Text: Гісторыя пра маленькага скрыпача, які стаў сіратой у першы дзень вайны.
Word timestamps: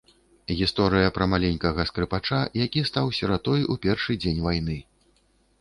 Гісторыя 0.59 1.11
пра 1.17 1.27
маленькага 1.33 1.85
скрыпача, 1.91 2.39
які 2.63 2.83
стаў 2.91 3.13
сіратой 3.19 3.61
у 3.75 3.79
першы 3.85 4.21
дзень 4.25 4.43
вайны. 4.49 4.81